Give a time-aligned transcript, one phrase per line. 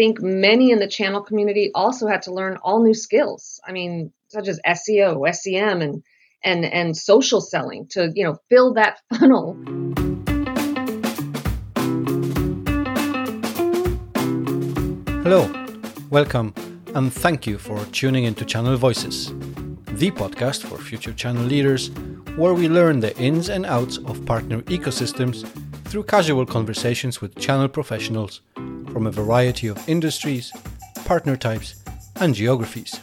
[0.00, 3.60] think many in the channel community also had to learn all new skills.
[3.68, 6.02] I mean, such as SEO, SEM, and
[6.42, 9.58] and and social selling to you know fill that funnel.
[15.22, 15.42] Hello,
[16.08, 16.54] welcome,
[16.94, 19.26] and thank you for tuning into Channel Voices,
[20.00, 21.90] the podcast for future channel leaders,
[22.36, 25.46] where we learn the ins and outs of partner ecosystems
[25.88, 28.40] through casual conversations with channel professionals
[28.92, 30.52] from a variety of industries,
[31.04, 31.82] partner types,
[32.16, 32.98] and geographies.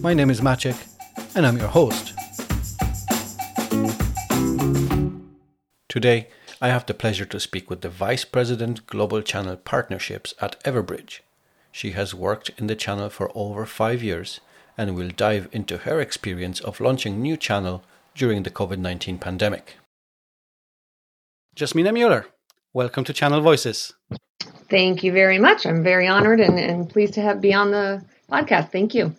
[0.00, 0.76] My name is Maciek,
[1.36, 2.14] and I'm your host.
[5.88, 6.28] Today,
[6.60, 11.20] I have the pleasure to speak with the Vice President Global Channel Partnerships at Everbridge.
[11.70, 14.40] She has worked in the channel for over five years
[14.78, 19.76] and will dive into her experience of launching new channel during the COVID 19 pandemic.
[21.54, 22.26] Jasmina Mueller,
[22.74, 23.94] welcome to Channel Voices.
[24.68, 25.64] Thank you very much.
[25.64, 28.72] I'm very honored and, and pleased to have be on the podcast.
[28.72, 29.14] Thank you.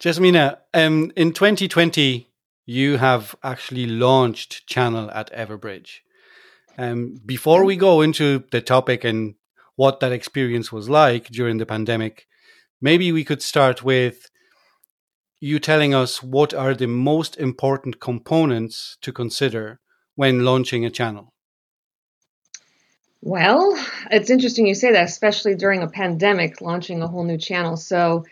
[0.00, 2.30] Jasmina, um, in 2020,
[2.64, 5.98] you have actually launched Channel at Everbridge.
[6.78, 9.34] Um, before we go into the topic and
[9.76, 12.26] what that experience was like during the pandemic,
[12.80, 14.30] maybe we could start with
[15.40, 19.80] you telling us what are the most important components to consider
[20.14, 21.34] when launching a channel?
[23.20, 23.76] Well,
[24.10, 27.76] it's interesting you say that, especially during a pandemic, launching a whole new channel.
[27.76, 28.24] So,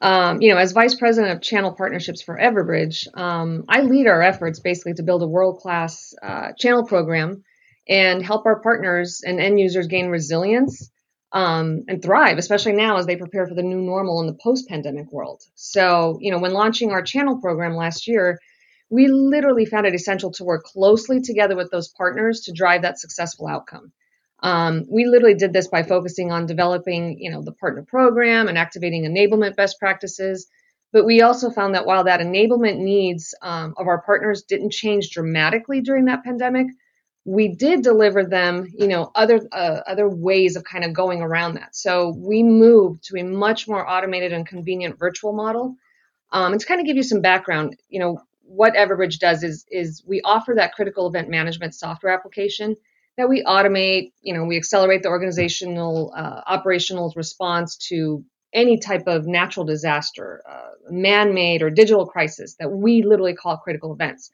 [0.00, 4.22] um, you know, as vice president of channel partnerships for Everbridge, um, I lead our
[4.22, 7.42] efforts basically to build a world class uh, channel program
[7.88, 10.90] and help our partners and end users gain resilience
[11.32, 14.68] um, and thrive, especially now as they prepare for the new normal in the post
[14.68, 15.42] pandemic world.
[15.56, 18.38] So, you know, when launching our channel program last year,
[18.88, 23.00] we literally found it essential to work closely together with those partners to drive that
[23.00, 23.92] successful outcome.
[24.40, 28.56] Um, we literally did this by focusing on developing, you know, the partner program and
[28.56, 30.46] activating enablement best practices.
[30.92, 35.10] But we also found that while that enablement needs um, of our partners didn't change
[35.10, 36.68] dramatically during that pandemic,
[37.24, 41.54] we did deliver them, you know, other uh, other ways of kind of going around
[41.54, 41.76] that.
[41.76, 45.74] So we moved to a much more automated and convenient virtual model.
[46.30, 49.66] Um, and to kind of give you some background, you know, what Everbridge does is
[49.70, 52.76] is we offer that critical event management software application
[53.18, 54.12] that we automate.
[54.22, 58.24] You know, we accelerate the organizational uh, operational response to
[58.54, 63.92] any type of natural disaster, uh, man-made or digital crisis that we literally call critical
[63.92, 64.30] events.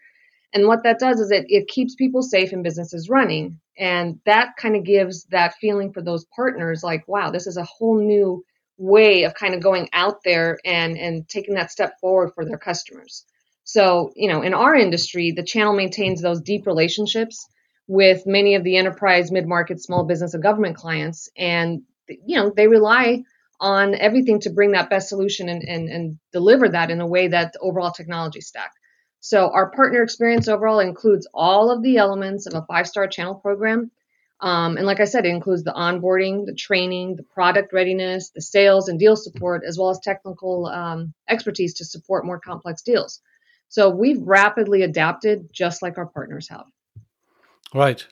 [0.53, 3.59] And what that does is it, it keeps people safe and businesses running.
[3.77, 7.65] And that kind of gives that feeling for those partners like, wow, this is a
[7.65, 8.45] whole new
[8.77, 12.59] way of kind of going out there and, and taking that step forward for their
[12.59, 13.25] customers.
[13.65, 17.49] So, you know, in our industry, the channel maintains those deep relationships
[17.87, 21.29] with many of the enterprise, mid market, small business, and government clients.
[21.37, 23.25] And, you know, they rely
[23.61, 27.29] on everything to bring that best solution and, and, and deliver that in a way
[27.29, 28.73] that the overall technology stack.
[29.21, 33.35] So, our partner experience overall includes all of the elements of a five star channel
[33.35, 33.91] program.
[34.41, 38.43] Um, and like I said, it includes the onboarding, the training, the product readiness, the
[38.43, 43.21] sales and deal support, as well as technical um, expertise to support more complex deals.
[43.69, 46.67] So we've rapidly adapted just like our partners have.
[47.75, 48.07] Right.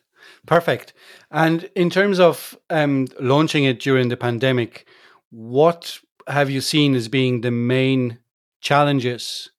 [0.47, 0.93] Perfect.
[1.31, 4.87] And in terms of um, launching it during the pandemic,
[5.31, 8.19] what have you seen as being the main
[8.61, 9.51] challenges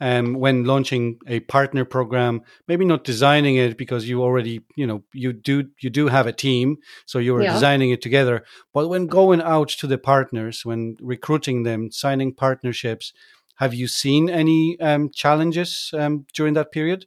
[0.00, 2.42] um, when launching a partner program?
[2.66, 6.32] Maybe not designing it because you already, you know, you do you do have a
[6.32, 7.52] team, so you were yeah.
[7.52, 8.44] designing it together.
[8.74, 13.12] But when going out to the partners, when recruiting them, signing partnerships,
[13.56, 17.06] have you seen any um, challenges um, during that period?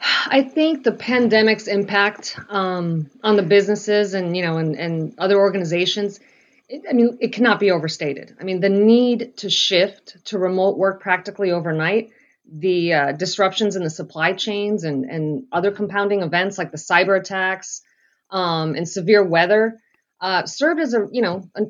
[0.00, 5.38] I think the pandemic's impact um, on the businesses and you know and, and other
[5.38, 6.20] organizations,
[6.68, 8.36] it, I mean, it cannot be overstated.
[8.40, 12.10] I mean, the need to shift to remote work practically overnight,
[12.50, 17.18] the uh, disruptions in the supply chains and and other compounding events like the cyber
[17.18, 17.82] attacks
[18.30, 19.80] um, and severe weather
[20.20, 21.62] uh, served as a you know a,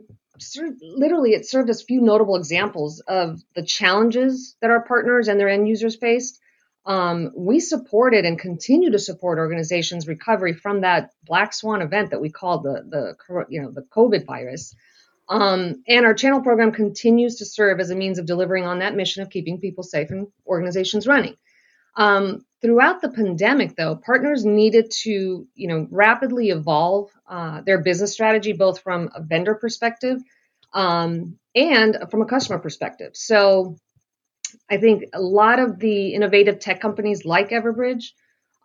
[0.83, 5.49] literally it served as few notable examples of the challenges that our partners and their
[5.49, 6.41] end users faced.
[6.87, 12.21] Um, we supported and continue to support organizations' recovery from that black swan event that
[12.21, 14.75] we called the the you know the COVID virus.
[15.29, 18.97] Um, and our channel program continues to serve as a means of delivering on that
[18.97, 21.37] mission of keeping people safe and organizations running.
[21.97, 28.13] Um, throughout the pandemic, though, partners needed to, you know, rapidly evolve uh, their business
[28.13, 30.23] strategy, both from a vendor perspective
[30.73, 33.13] um, and from a customer perspective.
[33.15, 33.77] So,
[34.71, 38.13] I think a lot of the innovative tech companies like Everbridge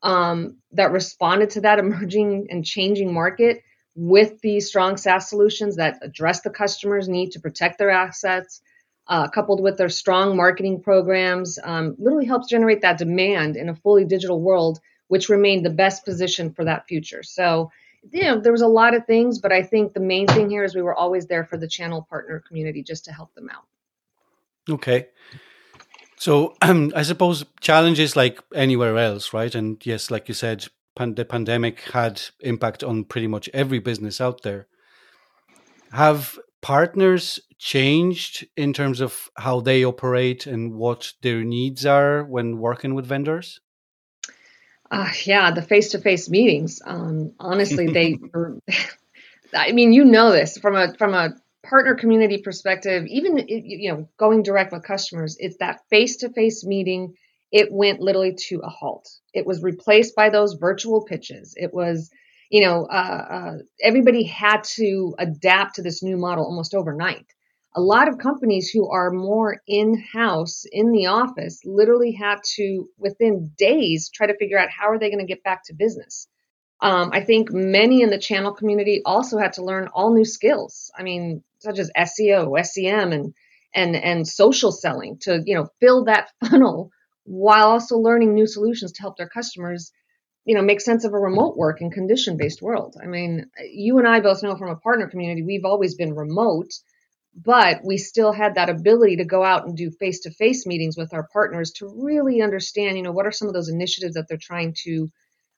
[0.02, 3.64] um, that responded to that emerging and changing market
[3.96, 8.62] with these strong SaaS solutions that address the customer's need to protect their assets,
[9.08, 13.76] uh, coupled with their strong marketing programs, um, literally helps generate that demand in a
[13.76, 14.80] fully digital world,
[15.10, 17.22] which remained the best position for that future.
[17.22, 17.72] So,
[18.12, 20.64] you know, there was a lot of things, but I think the main thing here
[20.64, 23.66] is we were always there for the channel partner community just to help them out.
[24.70, 25.08] Okay.
[26.24, 29.54] So um, I suppose challenges like anywhere else, right?
[29.54, 30.66] And yes, like you said,
[30.96, 34.68] pan- the pandemic had impact on pretty much every business out there.
[35.92, 42.58] Have partners changed in terms of how they operate and what their needs are when
[42.58, 43.60] working with vendors?
[44.90, 46.82] Uh, yeah, the face-to-face meetings.
[46.86, 48.18] Um, honestly, they.
[49.54, 53.06] I mean, you know this from a from a partner community perspective.
[53.08, 57.14] Even you know, going direct with customers, it's that face-to-face meeting.
[57.52, 59.10] It went literally to a halt.
[59.34, 61.54] It was replaced by those virtual pitches.
[61.56, 62.10] It was,
[62.50, 67.26] you know, uh, uh, everybody had to adapt to this new model almost overnight
[67.76, 72.88] a lot of companies who are more in house in the office literally had to
[72.98, 76.28] within days try to figure out how are they going to get back to business
[76.82, 80.92] um, i think many in the channel community also had to learn all new skills
[80.98, 83.34] i mean such as seo sem and
[83.74, 86.92] and and social selling to you know fill that funnel
[87.26, 89.92] while also learning new solutions to help their customers
[90.46, 92.96] you know make sense of a remote work and condition based world.
[93.02, 96.72] I mean you and i both know from a partner community we've always been remote
[97.36, 101.28] but we still had that ability to go out and do face-to-face meetings with our
[101.34, 104.76] partners to really understand you know what are some of those initiatives that they're trying
[104.84, 105.10] to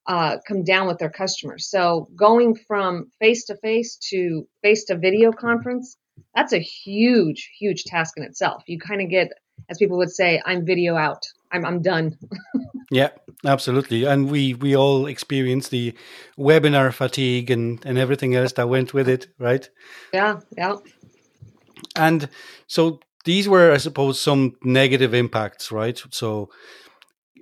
[0.08, 1.68] uh, come down with their customers.
[1.68, 5.96] So going from face-to-face to face-to-video conference
[6.34, 8.62] that's a huge huge task in itself.
[8.66, 9.28] You kind of get
[9.68, 11.24] as people would say i'm video out.
[11.52, 12.18] I'm, I'm done.
[12.88, 13.08] Yeah
[13.44, 14.04] absolutely.
[14.04, 15.92] And we we all experience the
[16.38, 19.68] webinar fatigue and and everything else that went with it right?
[20.12, 20.76] Yeah yeah.
[21.96, 22.28] And
[22.68, 26.00] so these were, I suppose, some negative impacts, right?
[26.10, 26.48] So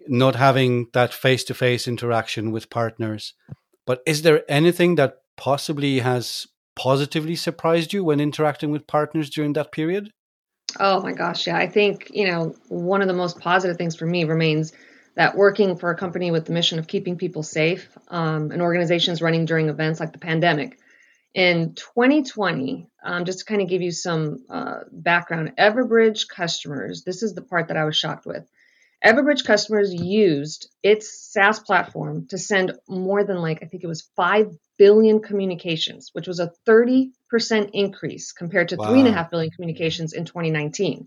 [0.08, 3.34] not having that face to face interaction with partners.
[3.86, 6.46] But is there anything that possibly has
[6.76, 10.10] positively surprised you when interacting with partners during that period?
[10.80, 11.56] Oh my gosh, yeah.
[11.56, 14.72] I think, you know, one of the most positive things for me remains
[15.14, 19.22] that working for a company with the mission of keeping people safe um, and organizations
[19.22, 20.78] running during events like the pandemic
[21.34, 27.22] in 2020, um, just to kind of give you some uh, background, Everbridge customers, this
[27.22, 28.48] is the part that I was shocked with.
[29.04, 34.08] Everbridge customers used its SaaS platform to send more than like, I think it was
[34.16, 37.10] 5 billion communications, which was a 30%
[37.74, 38.86] increase compared to wow.
[38.86, 41.06] 3.5 billion communications in 2019.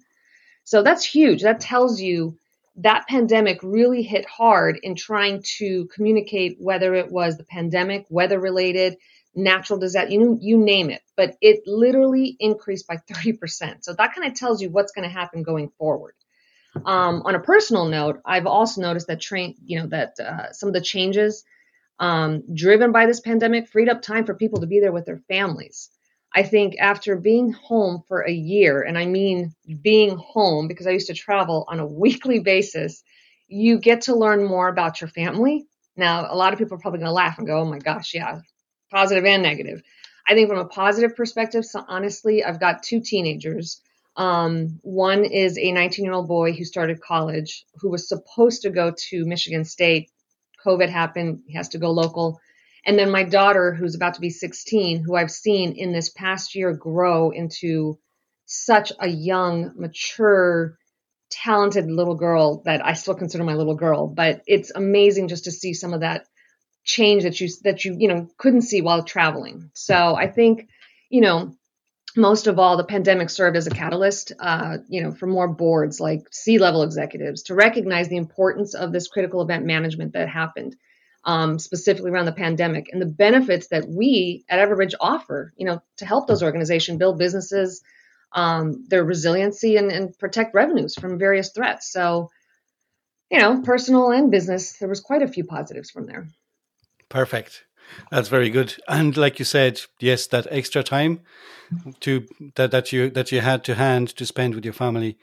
[0.63, 1.41] So that's huge.
[1.41, 2.38] That tells you
[2.75, 8.39] that pandemic really hit hard in trying to communicate whether it was the pandemic, weather
[8.39, 8.97] related,
[9.33, 13.83] natural disaster, you, you name it, but it literally increased by 30%.
[13.83, 16.13] So that kind of tells you what's going to happen going forward.
[16.85, 20.68] Um, on a personal note, I've also noticed that train, you know, that uh, some
[20.68, 21.44] of the changes
[22.00, 25.21] um, driven by this pandemic freed up time for people to be there with their
[25.27, 25.89] families.
[26.33, 30.91] I think after being home for a year, and I mean being home because I
[30.91, 33.03] used to travel on a weekly basis,
[33.47, 35.65] you get to learn more about your family.
[35.95, 38.13] Now, a lot of people are probably going to laugh and go, oh my gosh,
[38.13, 38.41] yeah,
[38.91, 39.81] positive and negative.
[40.27, 43.81] I think from a positive perspective, so honestly, I've got two teenagers.
[44.18, 48.71] Um, one is a 19 year old boy who started college who was supposed to
[48.71, 50.09] go to Michigan State.
[50.66, 52.40] COVID happened, he has to go local.
[52.83, 56.56] And then my daughter, who's about to be 16, who I've seen in this past
[56.56, 58.00] year grow into
[58.45, 60.78] such a young, mature,
[61.30, 64.07] talented little girl that I still consider my little girl.
[64.07, 66.26] But it's amazing just to see some of that
[66.86, 69.69] change that you that you you know couldn't see while traveling.
[69.74, 70.69] So I think
[71.09, 71.56] you know
[72.18, 76.00] most of all the pandemic served as a catalyst uh, you know for more boards
[76.00, 80.76] like c-level executives to recognize the importance of this critical event management that happened
[81.24, 85.81] um, specifically around the pandemic and the benefits that we at everbridge offer you know
[85.97, 87.81] to help those organizations build businesses
[88.33, 92.30] um, their resiliency and, and protect revenues from various threats so
[93.30, 96.28] you know personal and business there was quite a few positives from there
[97.09, 97.64] Perfect.
[98.11, 98.75] That's very good.
[98.87, 101.21] And like you said, yes, that extra time
[101.99, 102.25] to
[102.56, 105.17] that that you that you had to hand to spend with your family.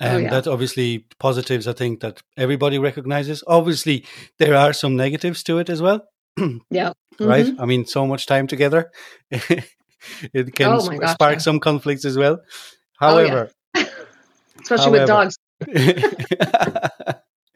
[0.00, 0.30] And oh, um, yeah.
[0.30, 3.44] that obviously positives I think that everybody recognizes.
[3.46, 4.04] Obviously
[4.38, 6.04] there are some negatives to it as well.
[6.70, 6.92] yeah.
[7.14, 7.24] Mm-hmm.
[7.24, 7.54] Right?
[7.58, 8.90] I mean so much time together.
[9.30, 11.38] it can oh gosh, spark yeah.
[11.38, 12.40] some conflicts as well.
[12.98, 13.86] However, oh, yeah.
[14.62, 15.38] especially however, with dogs.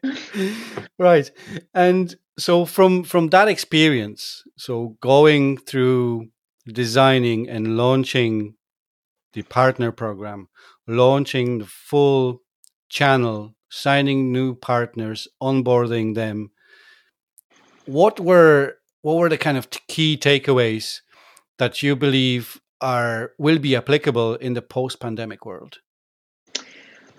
[0.99, 1.31] right.
[1.73, 6.29] And so from from that experience, so going through
[6.65, 8.55] designing and launching
[9.33, 10.47] the partner program,
[10.87, 12.41] launching the full
[12.89, 16.51] channel, signing new partners, onboarding them.
[17.85, 21.01] What were what were the kind of key takeaways
[21.57, 25.79] that you believe are will be applicable in the post-pandemic world?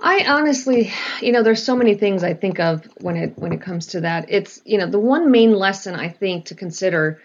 [0.02, 3.60] I honestly, you know, there's so many things I think of when it when it
[3.60, 4.26] comes to that.
[4.28, 7.20] It's you know the one main lesson I think to consider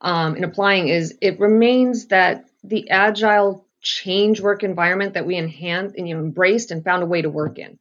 [0.00, 5.94] um, in applying is it remains that the agile change work environment that we enhanced
[5.96, 7.78] and you know embraced and found a way to work in.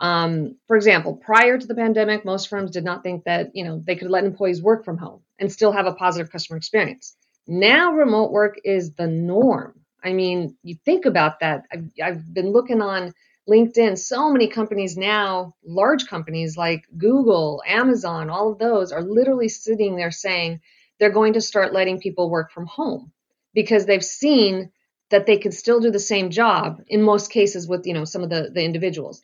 [0.00, 3.80] Um, for example, prior to the pandemic, most firms did not think that you know
[3.84, 7.16] they could let employees work from home and still have a positive customer experience.
[7.46, 9.80] Now, remote work is the norm.
[10.02, 11.64] I mean, you think about that.
[11.72, 13.12] I've, I've been looking on
[13.48, 19.48] LinkedIn, so many companies now, large companies like Google, Amazon, all of those are literally
[19.48, 20.60] sitting there saying
[20.98, 23.12] they're going to start letting people work from home
[23.54, 24.70] because they've seen
[25.10, 28.22] that they can still do the same job in most cases with you know some
[28.22, 29.22] of the the individuals.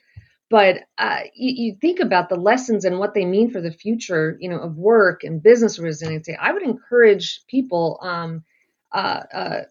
[0.49, 4.37] But uh, you, you, think about the lessons and what they mean for the future
[4.41, 6.37] you know of work and business resiliency.
[6.37, 8.45] I would encourage people um,
[8.93, 9.63] uh, uh,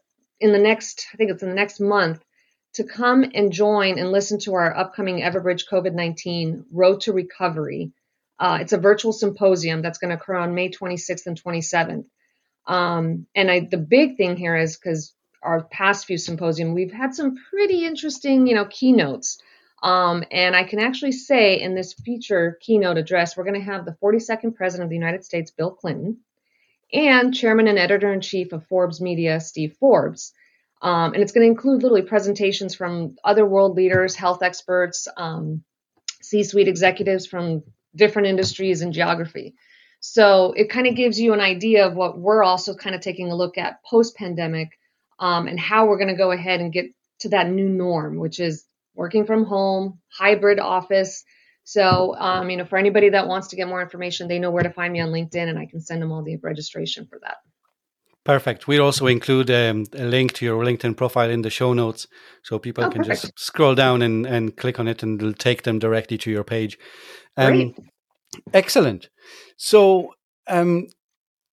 [0.41, 2.25] in the next i think it's in the next month
[2.73, 7.91] to come and join and listen to our upcoming Everbridge COVID 19 Road to Recovery.
[8.39, 12.05] Uh, it's a virtual symposium that's going to occur on May 26th and 27th.
[12.65, 15.13] Um, and I, the big thing here is because
[15.43, 19.39] our past few symposium, we've had some pretty interesting, you know, keynotes.
[19.83, 23.85] Um, and I can actually say in this feature keynote address, we're going to have
[23.85, 26.19] the 42nd President of the United States, Bill Clinton,
[26.93, 30.33] and Chairman and Editor in Chief of Forbes Media, Steve Forbes.
[30.81, 35.63] Um, and it's going to include literally presentations from other world leaders, health experts, um,
[36.21, 37.63] C suite executives from
[37.95, 39.55] different industries and geography.
[39.99, 43.31] So it kind of gives you an idea of what we're also kind of taking
[43.31, 44.69] a look at post pandemic
[45.19, 46.87] um, and how we're going to go ahead and get
[47.19, 51.23] to that new norm, which is working from home, hybrid office.
[51.63, 54.63] So, um, you know, for anybody that wants to get more information, they know where
[54.63, 57.37] to find me on LinkedIn and I can send them all the registration for that.
[58.23, 58.67] Perfect.
[58.67, 62.07] We'll also include um, a link to your LinkedIn profile in the show notes
[62.43, 63.21] so people oh, can perfect.
[63.21, 66.43] just scroll down and, and click on it and it'll take them directly to your
[66.43, 66.77] page.
[67.35, 67.75] Um, Great.
[68.53, 69.09] Excellent.
[69.57, 70.13] So,
[70.47, 70.87] um,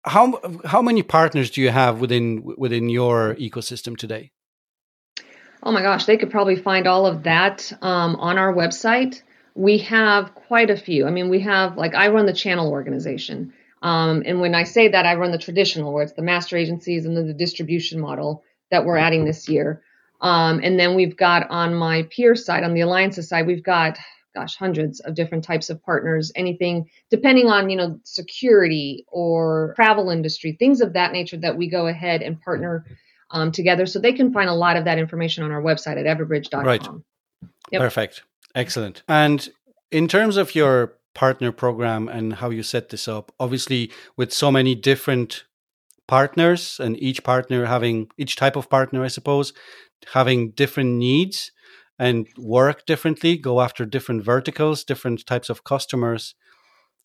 [0.03, 4.31] how how many partners do you have within within your ecosystem today?
[5.63, 9.21] Oh my gosh, they could probably find all of that um, on our website.
[9.55, 11.07] We have quite a few.
[11.07, 13.53] I mean, we have like I run the channel organization.
[13.81, 17.05] Um, and when I say that, I run the traditional, where it's the master agencies
[17.05, 19.81] and then the distribution model that we're adding this year.
[20.21, 23.97] Um, and then we've got on my peer side, on the alliances side, we've got,
[24.33, 30.09] gosh, hundreds of different types of partners, anything depending on, you know, security or travel
[30.09, 32.83] industry, things of that nature that we go ahead and partner
[33.29, 33.85] um, together.
[33.85, 36.65] So they can find a lot of that information on our website at everbridge.com.
[36.65, 36.85] Right.
[37.71, 37.81] Yep.
[37.81, 38.23] Perfect.
[38.55, 39.03] Excellent.
[39.07, 39.47] And
[39.91, 43.31] in terms of your partner program and how you set this up.
[43.39, 45.45] Obviously, with so many different
[46.07, 49.51] partners and each partner having each type of partner, I suppose,
[50.13, 51.51] having different needs
[51.97, 56.35] and work differently, go after different verticals, different types of customers.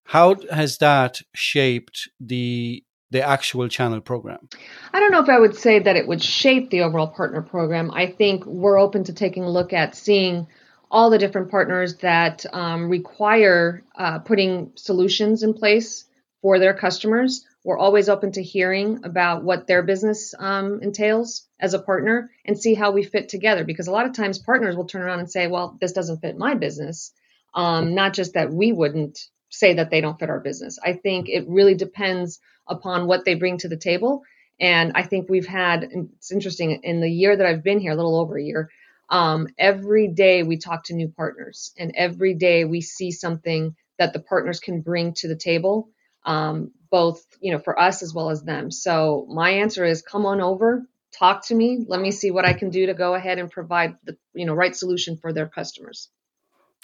[0.04, 4.48] How has that shaped the the actual channel program?
[4.92, 7.90] I don't know if I would say that it would shape the overall partner program.
[7.90, 10.46] I think we're open to taking a look at seeing
[10.92, 16.04] all the different partners that um, require uh, putting solutions in place
[16.42, 17.46] for their customers.
[17.64, 22.58] We're always open to hearing about what their business um, entails as a partner and
[22.58, 23.64] see how we fit together.
[23.64, 26.36] Because a lot of times partners will turn around and say, well, this doesn't fit
[26.36, 27.12] my business.
[27.54, 29.18] Um, not just that we wouldn't
[29.48, 30.78] say that they don't fit our business.
[30.84, 34.22] I think it really depends upon what they bring to the table.
[34.60, 37.96] And I think we've had, it's interesting, in the year that I've been here, a
[37.96, 38.68] little over a year,
[39.08, 44.12] um, every day we talk to new partners and every day we see something that
[44.12, 45.90] the partners can bring to the table
[46.24, 48.70] um, both you know for us as well as them.
[48.70, 50.82] So my answer is come on over
[51.12, 53.96] talk to me let me see what i can do to go ahead and provide
[54.04, 56.08] the you know right solution for their customers.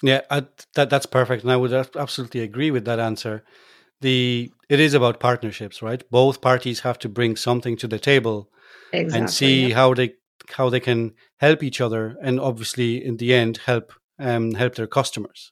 [0.01, 0.45] Yeah I,
[0.75, 3.43] that that's perfect and i would absolutely agree with that answer.
[4.01, 6.01] The it is about partnerships right?
[6.09, 8.49] Both parties have to bring something to the table
[8.93, 9.75] exactly, and see yeah.
[9.75, 10.13] how they
[10.55, 14.87] how they can help each other and obviously in the end help um, help their
[14.87, 15.51] customers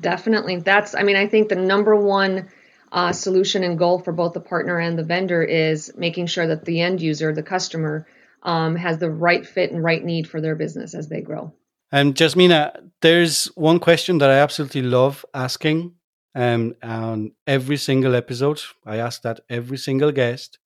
[0.00, 2.48] definitely that's i mean i think the number one
[2.92, 6.64] uh, solution and goal for both the partner and the vendor is making sure that
[6.64, 8.06] the end user the customer
[8.42, 11.52] um, has the right fit and right need for their business as they grow
[11.92, 15.94] um, Jasmina, there's one question that I absolutely love asking
[16.34, 18.60] um, on every single episode.
[18.86, 20.58] I ask that every single guest.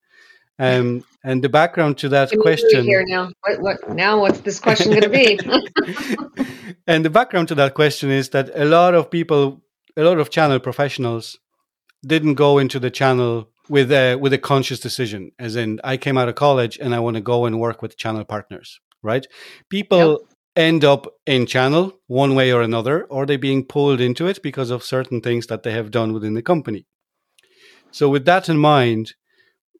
[0.58, 3.32] Um, and the background to that question here now.
[3.40, 4.20] What, what now?
[4.20, 5.38] What's this question going to be?
[6.86, 9.62] and the background to that question is that a lot of people,
[9.96, 11.38] a lot of channel professionals,
[12.06, 15.32] didn't go into the channel with a with a conscious decision.
[15.38, 17.96] As in, I came out of college and I want to go and work with
[17.96, 18.78] channel partners.
[19.02, 19.26] Right?
[19.68, 20.18] People yep.
[20.56, 24.70] end up in channel one way or another, or they're being pulled into it because
[24.70, 26.86] of certain things that they have done within the company.
[27.90, 29.14] So, with that in mind,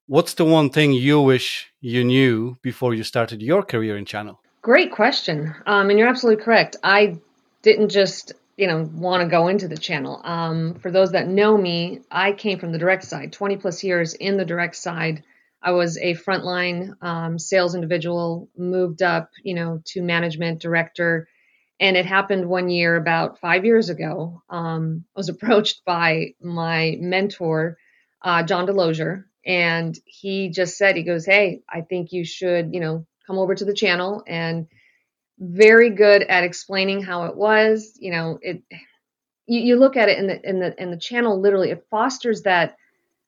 [0.06, 4.40] what's the one thing you wish you knew before you started your career in channel?
[4.62, 5.54] Great question.
[5.66, 6.76] Um, and you're absolutely correct.
[6.82, 7.18] I
[7.62, 11.56] didn't just you know want to go into the channel um, for those that know
[11.58, 15.25] me i came from the direct side 20 plus years in the direct side
[15.61, 21.26] i was a frontline um, sales individual moved up you know to management director
[21.80, 26.96] and it happened one year about five years ago um, i was approached by my
[27.00, 27.76] mentor
[28.25, 32.81] uh, John DeLozier, and he just said, he goes, "Hey, I think you should, you
[32.81, 34.67] know, come over to the channel." And
[35.39, 37.97] very good at explaining how it was.
[37.99, 38.63] You know, it.
[39.47, 41.41] You, you look at it in the in the in the channel.
[41.41, 42.77] Literally, it fosters that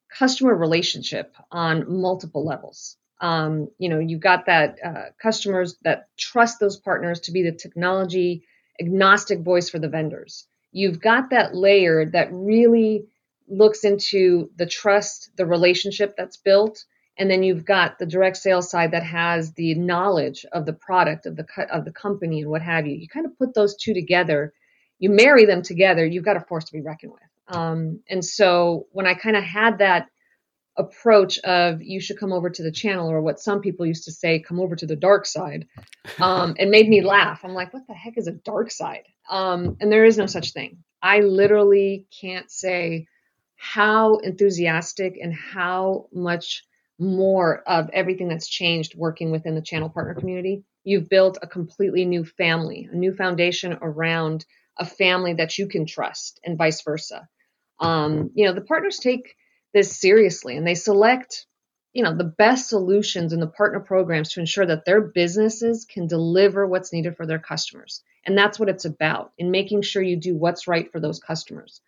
[0.09, 2.97] customer relationship on multiple levels.
[3.21, 7.53] Um, you know, you've got that uh, customers that trust those partners to be the
[7.53, 8.45] technology
[8.79, 10.47] agnostic voice for the vendors.
[10.73, 13.07] You've got that layer that really
[13.49, 16.85] looks into the trust, the relationship that's built,
[17.19, 21.27] and then you've got the direct sales side that has the knowledge of the product
[21.27, 22.95] of the of the company and what have you.
[22.95, 24.53] You kind of put those two together,
[24.99, 26.05] you marry them together.
[26.05, 27.57] You've got a force to be reckoned with.
[27.57, 30.09] Um, and so when I kind of had that
[30.77, 34.13] approach of you should come over to the channel or what some people used to
[34.13, 35.67] say come over to the dark side
[36.21, 39.77] um, it made me laugh i'm like what the heck is a dark side um,
[39.81, 43.07] and there is no such thing i literally can't say
[43.57, 46.65] how enthusiastic and how much
[46.99, 50.63] more of everything that's changed working within the channel partner community.
[50.85, 54.47] You've built a completely new family, a new foundation around
[54.79, 57.29] a family that you can trust, and vice versa.
[57.81, 59.35] Um, you know, the partners take
[59.75, 61.47] this seriously and they select,
[61.93, 66.07] you know, the best solutions in the partner programs to ensure that their businesses can
[66.07, 68.03] deliver what's needed for their customers.
[68.25, 71.81] And that's what it's about in making sure you do what's right for those customers.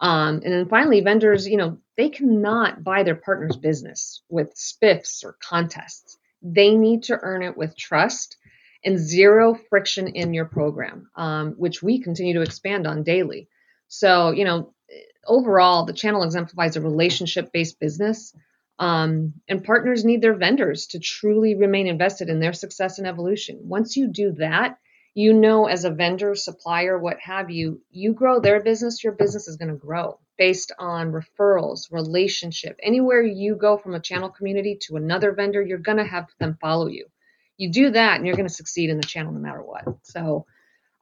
[0.00, 5.24] Um, and then finally, vendors, you know, they cannot buy their partner's business with spiffs
[5.24, 6.16] or contests.
[6.42, 8.36] They need to earn it with trust
[8.84, 13.48] and zero friction in your program, um, which we continue to expand on daily.
[13.88, 14.72] So, you know,
[15.26, 18.34] overall, the channel exemplifies a relationship based business.
[18.78, 23.58] Um, and partners need their vendors to truly remain invested in their success and evolution.
[23.62, 24.78] Once you do that,
[25.18, 29.48] you know as a vendor supplier what have you you grow their business your business
[29.48, 32.78] is going to grow based on referrals relationship.
[32.80, 36.56] Anywhere you go from a channel community to another vendor you're going to have them
[36.60, 37.06] follow you.
[37.56, 39.84] You do that and you're going to succeed in the channel no matter what.
[40.04, 40.46] So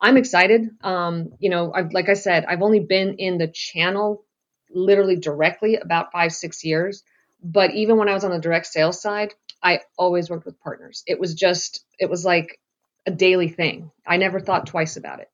[0.01, 0.63] i'm excited.
[0.83, 4.25] Um, you know I've, like i said i've only been in the channel
[4.71, 7.03] literally directly about five six years
[7.43, 11.03] but even when i was on the direct sales side i always worked with partners.
[11.07, 12.59] It was just it was like
[13.07, 13.91] a daily thing.
[14.07, 15.31] I never thought twice about it.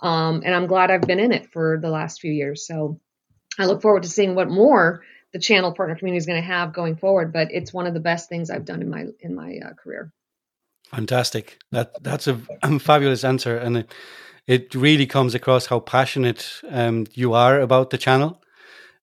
[0.00, 2.66] Um, and I'm glad I've been in it for the last few years.
[2.66, 3.00] So
[3.58, 5.02] I look forward to seeing what more
[5.32, 7.32] the channel partner community is going to have going forward.
[7.32, 10.12] But it's one of the best things I've done in my in my uh, career.
[10.88, 11.58] Fantastic.
[11.70, 12.40] That that's a,
[12.80, 13.94] fabulous answer, and it,
[14.46, 18.42] it, really comes across how passionate um, you are about the channel.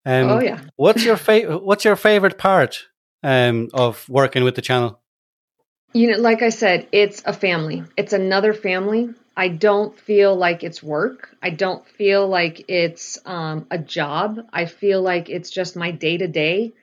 [0.06, 0.60] Um, oh yeah.
[0.75, 1.63] what's your favorite?
[1.63, 2.88] What's your favorite part
[3.23, 4.99] um, of working with the channel?
[5.93, 7.84] You know, like I said, it's a family.
[7.97, 9.10] It's another family.
[9.36, 11.36] I don't feel like it's work.
[11.41, 14.39] I don't feel like it's um, a job.
[14.54, 16.73] I feel like it's just my day to day.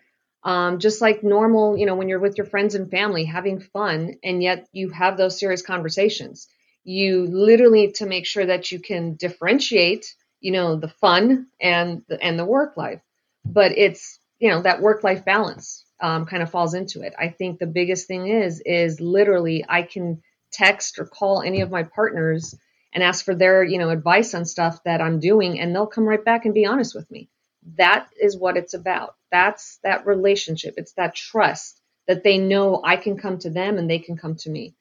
[0.78, 4.42] Just like normal, you know, when you're with your friends and family having fun, and
[4.42, 6.48] yet you have those serious conversations.
[6.84, 12.22] You literally to make sure that you can differentiate, you know, the fun and the,
[12.22, 13.00] and the work life.
[13.44, 17.14] But it's you know that work life balance um, kind of falls into it.
[17.18, 21.70] I think the biggest thing is is literally I can text or call any of
[21.70, 22.54] my partners
[22.92, 26.04] and ask for their you know advice on stuff that I'm doing, and they'll come
[26.04, 27.28] right back and be honest with me.
[27.76, 29.16] That is what it's about.
[29.30, 30.74] That's that relationship.
[30.76, 34.36] It's that trust that they know I can come to them and they can come
[34.36, 34.74] to me.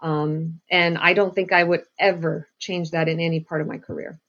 [0.00, 3.78] Um, and I don't think I would ever change that in any part of my
[3.78, 4.20] career.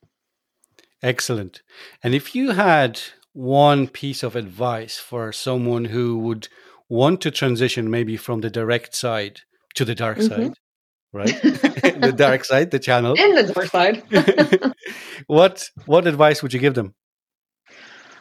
[1.02, 1.62] Excellent.
[2.02, 3.02] And if you had
[3.36, 6.48] one piece of advice for someone who would
[6.88, 9.42] want to transition maybe from the direct side
[9.74, 10.44] to the dark mm-hmm.
[10.44, 10.54] side,
[11.12, 11.42] right?
[12.02, 13.14] the dark side, the channel.
[13.14, 14.04] In the dark side.
[15.28, 16.96] what what advice would you give them?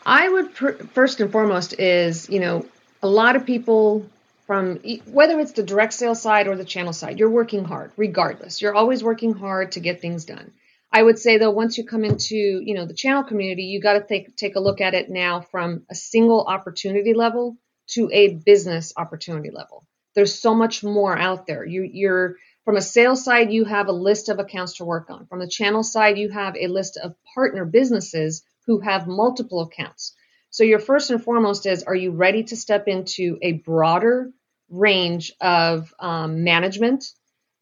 [0.05, 2.67] I would pr- first and foremost is, you know,
[3.01, 4.05] a lot of people
[4.49, 8.61] from whether it's the direct sales side or the channel side, you're working hard regardless.
[8.61, 10.51] You're always working hard to get things done.
[10.95, 13.95] I would say though, once you come into you know the channel community, you got
[13.95, 17.57] to take take a look at it now from a single opportunity level
[17.89, 19.85] to a business opportunity level.
[20.15, 21.65] There's so much more out there.
[21.67, 25.27] You, you're from a sales side, you have a list of accounts to work on.
[25.27, 30.15] From the channel side, you have a list of partner businesses who have multiple accounts.
[30.51, 34.31] So your first and foremost is, are you ready to step into a broader
[34.71, 37.05] range of um, management,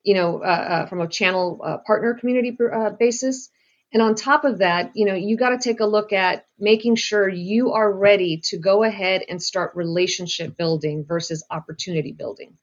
[0.03, 3.51] you know, uh, uh, from a channel uh, partner community uh, basis?
[3.93, 6.97] And on top of that, you know, you got to take a look at making
[6.97, 12.57] sure you are ready to go ahead and start relationship building versus opportunity building.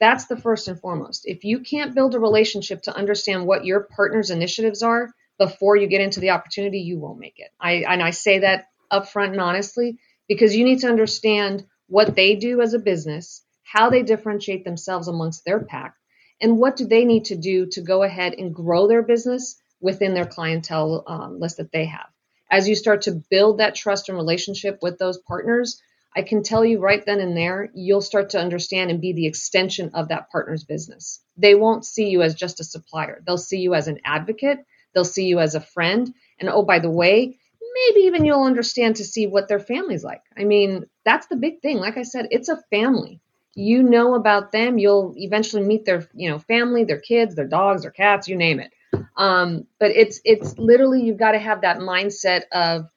[0.00, 1.22] That's the first and foremost.
[1.26, 5.86] If you can't build a relationship to understand what your partner's initiatives are before you
[5.86, 7.50] get into the opportunity, you won't make it.
[7.60, 12.34] I and I say that upfront and honestly because you need to understand what they
[12.34, 15.94] do as a business, how they differentiate themselves amongst their pack,
[16.40, 20.14] and what do they need to do to go ahead and grow their business within
[20.14, 22.06] their clientele um, list that they have.
[22.50, 25.80] As you start to build that trust and relationship with those partners,
[26.16, 29.26] I can tell you right then and there, you'll start to understand and be the
[29.26, 31.20] extension of that partner's business.
[31.36, 33.22] They won't see you as just a supplier.
[33.26, 34.58] They'll see you as an advocate.
[34.94, 36.14] They'll see you as a friend.
[36.38, 37.36] And oh, by the way,
[37.74, 40.22] maybe even you'll understand to see what their family's like.
[40.36, 41.78] I mean, that's the big thing.
[41.78, 43.20] Like I said, it's a family.
[43.54, 44.78] You know about them.
[44.78, 48.60] You'll eventually meet their, you know, family, their kids, their dogs, their cats, you name
[48.60, 48.72] it.
[49.16, 52.88] Um, but it's it's literally you've got to have that mindset of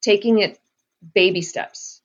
[0.00, 0.58] taking it
[1.14, 2.00] baby steps.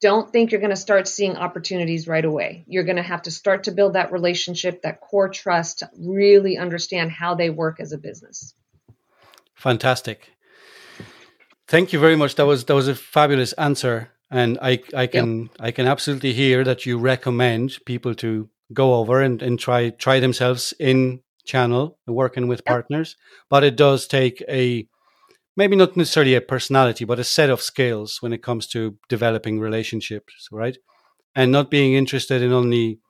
[0.00, 2.64] Don't think you're going to start seeing opportunities right away.
[2.66, 6.58] You're going to have to start to build that relationship, that core trust, to really
[6.58, 8.54] understand how they work as a business.
[9.54, 10.28] Fantastic.
[11.68, 12.34] Thank you very much.
[12.34, 15.50] That was that was a fabulous answer, and I I can yep.
[15.60, 20.18] I can absolutely hear that you recommend people to go over and, and try try
[20.20, 22.66] themselves in channel working with yep.
[22.66, 23.16] partners,
[23.50, 24.88] but it does take a
[25.54, 29.60] maybe not necessarily a personality, but a set of skills when it comes to developing
[29.60, 30.78] relationships, right?
[31.34, 33.00] And not being interested in only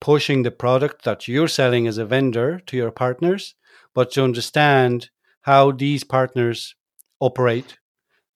[0.00, 3.54] pushing the product that you're selling as a vendor to your partners,
[3.94, 5.10] but to understand
[5.42, 6.74] how these partners
[7.20, 7.78] operate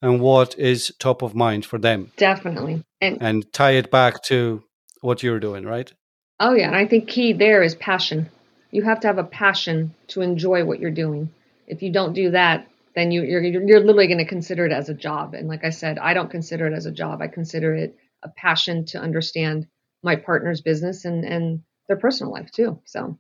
[0.03, 2.13] and what is top of mind for them.
[2.17, 2.83] Definitely.
[3.01, 4.63] And, and tie it back to
[5.01, 5.93] what you're doing, right?
[6.39, 6.69] Oh, yeah.
[6.69, 8.31] And I think key there is passion.
[8.71, 11.31] You have to have a passion to enjoy what you're doing.
[11.67, 14.89] If you don't do that, then you, you're, you're literally going to consider it as
[14.89, 15.35] a job.
[15.35, 17.21] And like I said, I don't consider it as a job.
[17.21, 19.67] I consider it a passion to understand
[20.03, 22.81] my partner's business and, and their personal life too.
[22.85, 23.19] So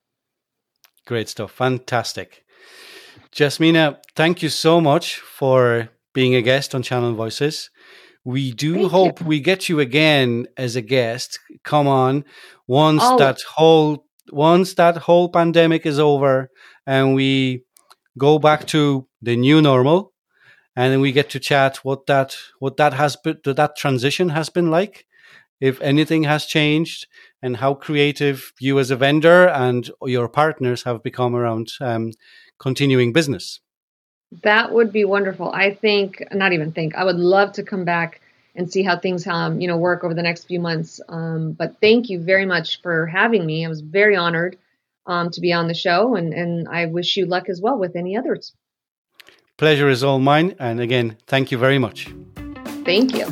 [1.07, 1.53] great stuff.
[1.53, 2.45] Fantastic.
[3.33, 7.71] Jasmina, thank you so much for being a guest on Channel Voices.
[8.25, 9.27] We do thank hope you.
[9.27, 11.39] we get you again as a guest.
[11.65, 12.25] Come on,
[12.67, 13.19] once oh.
[13.19, 16.51] that whole once that whole pandemic is over
[16.87, 17.65] and we
[18.19, 20.13] go back to the new normal,
[20.77, 24.51] and then we get to chat what that what that has been that transition has
[24.51, 25.07] been like,
[25.61, 27.07] if anything has changed,
[27.43, 32.13] and how creative you as a vendor and your partners have become around um,
[32.59, 33.61] continuing business.
[34.43, 35.51] That would be wonderful.
[35.51, 38.21] I think, not even think, I would love to come back
[38.55, 41.01] and see how things um, you know work over the next few months.
[41.09, 43.65] Um, but thank you very much for having me.
[43.65, 44.57] I was very honored
[45.07, 47.97] um, to be on the show, and and I wish you luck as well with
[47.97, 48.53] any others.
[49.57, 52.09] Pleasure is all mine, and again, thank you very much.
[52.85, 53.27] Thank you.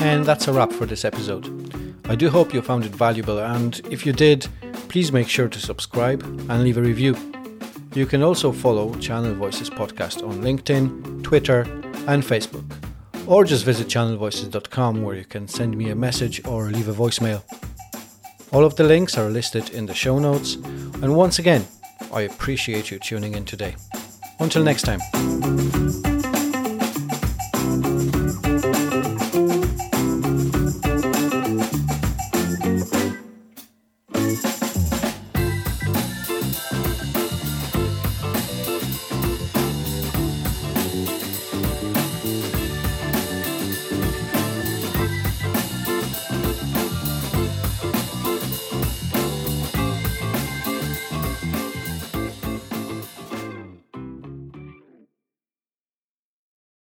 [0.00, 1.44] And that's a wrap for this episode.
[2.06, 4.48] I do hope you found it valuable, and if you did,
[4.88, 7.14] please make sure to subscribe and leave a review.
[7.98, 11.62] You can also follow Channel Voices Podcast on LinkedIn, Twitter,
[12.06, 12.64] and Facebook.
[13.26, 17.42] Or just visit channelvoices.com where you can send me a message or leave a voicemail.
[18.52, 20.54] All of the links are listed in the show notes.
[21.02, 21.66] And once again,
[22.12, 23.74] I appreciate you tuning in today.
[24.38, 25.00] Until next time.